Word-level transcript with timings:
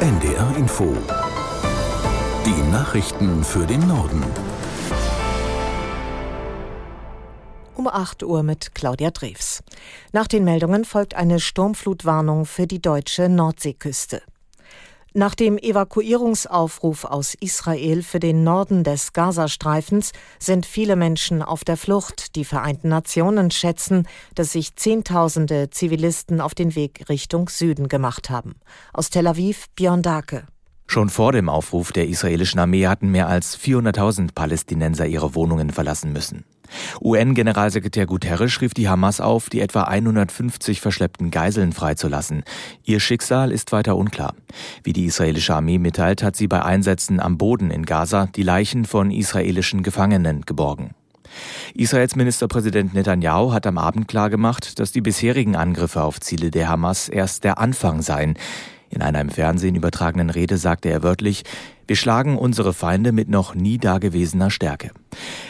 NDR 0.00 0.56
Info. 0.56 0.96
Die 2.46 2.70
Nachrichten 2.70 3.42
für 3.42 3.66
den 3.66 3.84
Norden. 3.88 4.22
Um 7.74 7.88
8 7.88 8.22
Uhr 8.22 8.44
mit 8.44 8.76
Claudia 8.76 9.10
Drews. 9.10 9.60
Nach 10.12 10.28
den 10.28 10.44
Meldungen 10.44 10.84
folgt 10.84 11.14
eine 11.14 11.40
Sturmflutwarnung 11.40 12.46
für 12.46 12.68
die 12.68 12.80
deutsche 12.80 13.28
Nordseeküste. 13.28 14.22
Nach 15.18 15.34
dem 15.34 15.58
Evakuierungsaufruf 15.58 17.04
aus 17.04 17.34
Israel 17.40 18.04
für 18.04 18.20
den 18.20 18.44
Norden 18.44 18.84
des 18.84 19.12
Gazastreifens 19.12 20.12
sind 20.38 20.64
viele 20.64 20.94
Menschen 20.94 21.42
auf 21.42 21.64
der 21.64 21.76
Flucht. 21.76 22.36
Die 22.36 22.44
Vereinten 22.44 22.90
Nationen 22.90 23.50
schätzen, 23.50 24.06
dass 24.36 24.52
sich 24.52 24.76
Zehntausende 24.76 25.70
Zivilisten 25.70 26.40
auf 26.40 26.54
den 26.54 26.76
Weg 26.76 27.08
Richtung 27.08 27.48
Süden 27.48 27.88
gemacht 27.88 28.30
haben. 28.30 28.60
Aus 28.92 29.10
Tel 29.10 29.26
Aviv 29.26 29.66
Björn 29.74 30.02
Dake. 30.02 30.46
Schon 30.90 31.10
vor 31.10 31.32
dem 31.32 31.50
Aufruf 31.50 31.92
der 31.92 32.08
israelischen 32.08 32.58
Armee 32.58 32.86
hatten 32.86 33.10
mehr 33.10 33.28
als 33.28 33.58
400.000 33.58 34.30
Palästinenser 34.34 35.06
ihre 35.06 35.34
Wohnungen 35.34 35.68
verlassen 35.68 36.14
müssen. 36.14 36.44
UN-Generalsekretär 37.02 38.06
Guterres 38.06 38.60
rief 38.62 38.72
die 38.72 38.88
Hamas 38.88 39.20
auf, 39.20 39.50
die 39.50 39.60
etwa 39.60 39.82
150 39.82 40.80
verschleppten 40.80 41.30
Geiseln 41.30 41.72
freizulassen. 41.72 42.42
Ihr 42.84 43.00
Schicksal 43.00 43.52
ist 43.52 43.70
weiter 43.70 43.96
unklar. 43.96 44.34
Wie 44.82 44.94
die 44.94 45.04
israelische 45.04 45.54
Armee 45.54 45.78
mitteilt, 45.78 46.22
hat 46.22 46.36
sie 46.36 46.48
bei 46.48 46.64
Einsätzen 46.64 47.20
am 47.20 47.36
Boden 47.36 47.70
in 47.70 47.84
Gaza 47.84 48.26
die 48.34 48.42
Leichen 48.42 48.86
von 48.86 49.10
israelischen 49.10 49.82
Gefangenen 49.82 50.42
geborgen. 50.46 50.94
Israels 51.74 52.16
Ministerpräsident 52.16 52.94
Netanyahu 52.94 53.52
hat 53.52 53.66
am 53.66 53.76
Abend 53.76 54.08
klargemacht, 54.08 54.78
dass 54.78 54.92
die 54.92 55.02
bisherigen 55.02 55.54
Angriffe 55.54 56.02
auf 56.02 56.18
Ziele 56.20 56.50
der 56.50 56.68
Hamas 56.68 57.10
erst 57.10 57.44
der 57.44 57.58
Anfang 57.58 58.00
seien. 58.00 58.34
In 58.90 59.02
einer 59.02 59.20
im 59.20 59.28
Fernsehen 59.28 59.74
übertragenen 59.74 60.30
Rede 60.30 60.56
sagte 60.56 60.88
er 60.88 61.02
wörtlich, 61.02 61.44
wir 61.86 61.96
schlagen 61.96 62.36
unsere 62.36 62.72
Feinde 62.74 63.12
mit 63.12 63.28
noch 63.28 63.54
nie 63.54 63.78
dagewesener 63.78 64.50
Stärke. 64.50 64.90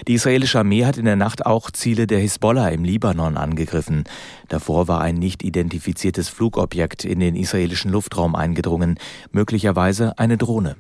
Die 0.07 0.15
israelische 0.15 0.61
Armee 0.61 0.85
hat 0.85 0.97
in 0.97 1.05
der 1.05 1.17
Nacht 1.17 1.47
auch 1.47 1.71
Ziele 1.71 2.07
der 2.07 2.21
Hisbollah 2.21 2.69
im 2.69 2.85
Libanon 2.85 3.37
angegriffen. 3.37 4.05
Davor 4.49 4.87
war 4.89 5.01
ein 5.01 5.17
nicht 5.17 5.43
identifiziertes 5.43 6.29
Flugobjekt 6.29 7.05
in 7.05 7.21
den 7.21 7.35
israelischen 7.35 7.91
Luftraum 7.91 8.35
eingedrungen, 8.35 8.99
möglicherweise 9.33 10.19
eine 10.19 10.37
Drohne. 10.37 10.77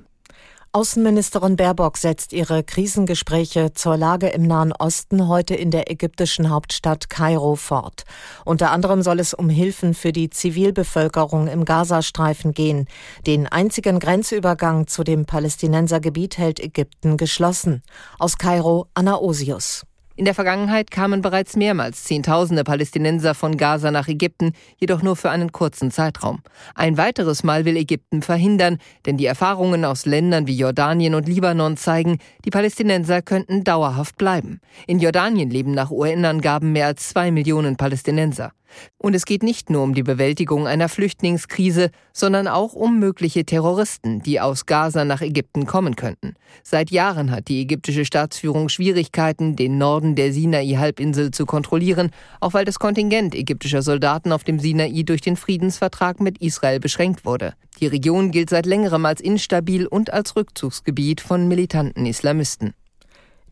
Außenministerin 0.72 1.56
Baerbock 1.56 1.96
setzt 1.96 2.34
ihre 2.34 2.62
Krisengespräche 2.62 3.72
zur 3.72 3.96
Lage 3.96 4.28
im 4.28 4.42
Nahen 4.42 4.72
Osten 4.72 5.26
heute 5.26 5.54
in 5.54 5.70
der 5.70 5.90
ägyptischen 5.90 6.50
Hauptstadt 6.50 7.08
Kairo 7.08 7.56
fort. 7.56 8.04
Unter 8.44 8.70
anderem 8.70 9.00
soll 9.00 9.18
es 9.18 9.32
um 9.32 9.48
Hilfen 9.48 9.94
für 9.94 10.12
die 10.12 10.28
Zivilbevölkerung 10.28 11.48
im 11.48 11.64
Gazastreifen 11.64 12.52
gehen. 12.52 12.86
Den 13.26 13.46
einzigen 13.46 13.98
Grenzübergang 13.98 14.86
zu 14.86 15.04
dem 15.04 15.24
Palästinensergebiet 15.24 16.36
hält 16.36 16.60
Ägypten 16.60 17.16
geschlossen. 17.16 17.82
Aus 18.18 18.36
Kairo 18.36 18.88
Anna 18.92 19.16
Osius. 19.16 19.86
In 20.18 20.24
der 20.24 20.34
Vergangenheit 20.34 20.90
kamen 20.90 21.22
bereits 21.22 21.54
mehrmals 21.54 22.02
Zehntausende 22.02 22.64
Palästinenser 22.64 23.36
von 23.36 23.56
Gaza 23.56 23.92
nach 23.92 24.08
Ägypten, 24.08 24.50
jedoch 24.76 25.00
nur 25.00 25.14
für 25.14 25.30
einen 25.30 25.52
kurzen 25.52 25.92
Zeitraum. 25.92 26.40
Ein 26.74 26.98
weiteres 26.98 27.44
Mal 27.44 27.64
will 27.64 27.76
Ägypten 27.76 28.22
verhindern, 28.22 28.78
denn 29.06 29.16
die 29.16 29.26
Erfahrungen 29.26 29.84
aus 29.84 30.06
Ländern 30.06 30.48
wie 30.48 30.58
Jordanien 30.58 31.14
und 31.14 31.28
Libanon 31.28 31.76
zeigen, 31.76 32.18
die 32.44 32.50
Palästinenser 32.50 33.22
könnten 33.22 33.62
dauerhaft 33.62 34.18
bleiben. 34.18 34.60
In 34.88 34.98
Jordanien 34.98 35.50
leben 35.50 35.70
nach 35.70 35.92
UN-Angaben 35.92 36.72
mehr 36.72 36.86
als 36.86 37.10
zwei 37.10 37.30
Millionen 37.30 37.76
Palästinenser. 37.76 38.50
Und 38.98 39.14
es 39.14 39.24
geht 39.24 39.42
nicht 39.42 39.70
nur 39.70 39.82
um 39.82 39.94
die 39.94 40.02
Bewältigung 40.02 40.66
einer 40.66 40.88
Flüchtlingskrise, 40.88 41.90
sondern 42.12 42.48
auch 42.48 42.74
um 42.74 42.98
mögliche 42.98 43.44
Terroristen, 43.44 44.22
die 44.22 44.40
aus 44.40 44.66
Gaza 44.66 45.04
nach 45.04 45.20
Ägypten 45.20 45.66
kommen 45.66 45.96
könnten. 45.96 46.34
Seit 46.62 46.90
Jahren 46.90 47.30
hat 47.30 47.48
die 47.48 47.60
ägyptische 47.60 48.04
Staatsführung 48.04 48.68
Schwierigkeiten, 48.68 49.56
den 49.56 49.78
Norden 49.78 50.14
der 50.14 50.32
Sinai-Halbinsel 50.32 51.30
zu 51.30 51.46
kontrollieren, 51.46 52.10
auch 52.40 52.54
weil 52.54 52.64
das 52.64 52.78
Kontingent 52.78 53.34
ägyptischer 53.34 53.82
Soldaten 53.82 54.32
auf 54.32 54.44
dem 54.44 54.58
Sinai 54.58 55.02
durch 55.02 55.20
den 55.20 55.36
Friedensvertrag 55.36 56.20
mit 56.20 56.38
Israel 56.38 56.80
beschränkt 56.80 57.24
wurde. 57.24 57.54
Die 57.80 57.86
Region 57.86 58.32
gilt 58.32 58.50
seit 58.50 58.66
längerem 58.66 59.06
als 59.06 59.20
instabil 59.20 59.86
und 59.86 60.12
als 60.12 60.34
Rückzugsgebiet 60.34 61.20
von 61.20 61.46
militanten 61.46 62.06
Islamisten. 62.06 62.74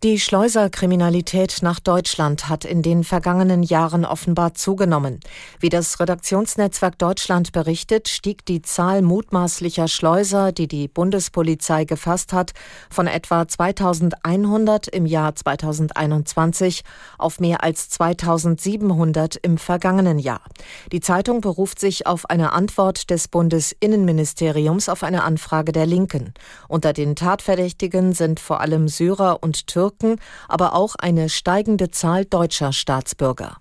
Die 0.02 0.20
Schleuserkriminalität 0.20 1.60
nach 1.62 1.80
Deutschland 1.80 2.50
hat 2.50 2.66
in 2.66 2.82
den 2.82 3.02
vergangenen 3.02 3.62
Jahren 3.62 4.04
offenbar 4.04 4.52
zugenommen. 4.52 5.20
Wie 5.58 5.70
das 5.70 5.98
Redaktionsnetzwerk 5.98 6.98
Deutschland 6.98 7.52
berichtet, 7.52 8.08
stieg 8.08 8.44
die 8.44 8.60
Zahl 8.60 9.00
mutmaßlicher 9.00 9.88
Schleuser, 9.88 10.52
die 10.52 10.68
die 10.68 10.86
Bundespolizei 10.86 11.86
gefasst 11.86 12.34
hat, 12.34 12.52
von 12.90 13.06
etwa 13.06 13.48
2100 13.48 14.86
im 14.86 15.06
Jahr 15.06 15.34
2021 15.34 16.82
auf 17.16 17.40
mehr 17.40 17.64
als 17.64 17.88
2700 17.88 19.36
im 19.36 19.56
vergangenen 19.56 20.18
Jahr. 20.18 20.42
Die 20.92 21.00
Zeitung 21.00 21.40
beruft 21.40 21.80
sich 21.80 22.06
auf 22.06 22.28
eine 22.28 22.52
Antwort 22.52 23.08
des 23.08 23.28
Bundesinnenministeriums 23.28 24.90
auf 24.90 25.02
eine 25.02 25.24
Anfrage 25.24 25.72
der 25.72 25.86
Linken. 25.86 26.34
Unter 26.68 26.92
den 26.92 27.16
Tatverdächtigen 27.16 28.12
sind 28.12 28.40
vor 28.40 28.60
allem 28.60 28.88
Syrer 28.88 29.38
und 29.40 29.66
Türken 29.66 29.85
Türken, 29.86 30.16
aber 30.48 30.74
auch 30.74 30.96
eine 30.96 31.28
steigende 31.28 31.92
Zahl 31.92 32.24
deutscher 32.24 32.72
Staatsbürger. 32.72 33.58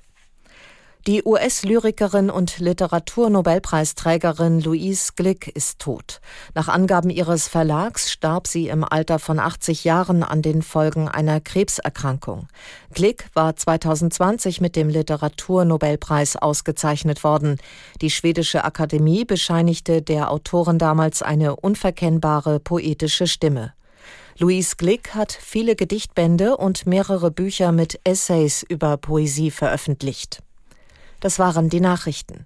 Die 1.05 1.21
US-Lyrikerin 1.23 2.31
und 2.31 2.57
Literaturnobelpreisträgerin 2.57 4.59
Louise 4.59 5.11
Glick 5.15 5.49
ist 5.49 5.77
tot. 5.77 6.19
Nach 6.55 6.67
Angaben 6.67 7.11
ihres 7.11 7.47
Verlags 7.47 8.11
starb 8.11 8.47
sie 8.47 8.69
im 8.69 8.83
Alter 8.83 9.19
von 9.19 9.37
80 9.37 9.83
Jahren 9.83 10.23
an 10.23 10.41
den 10.41 10.63
Folgen 10.63 11.07
einer 11.07 11.41
Krebserkrankung. 11.41 12.47
Glick 12.91 13.29
war 13.35 13.55
2020 13.55 14.61
mit 14.61 14.75
dem 14.75 14.89
Literaturnobelpreis 14.89 16.37
ausgezeichnet 16.37 17.23
worden. 17.23 17.57
Die 18.01 18.09
schwedische 18.09 18.63
Akademie 18.63 19.25
bescheinigte 19.25 20.01
der 20.01 20.31
Autorin 20.31 20.79
damals 20.79 21.21
eine 21.21 21.55
unverkennbare 21.55 22.59
poetische 22.59 23.27
Stimme. 23.27 23.75
Louise 24.37 24.75
Glick 24.75 25.15
hat 25.15 25.31
viele 25.31 25.77
Gedichtbände 25.77 26.57
und 26.57 26.85
mehrere 26.85 27.31
Bücher 27.31 27.71
mit 27.71 28.01
Essays 28.03 28.63
über 28.67 28.97
Poesie 28.97 29.49
veröffentlicht. 29.49 30.43
Das 31.21 31.39
waren 31.39 31.69
die 31.69 31.79
Nachrichten. 31.79 32.45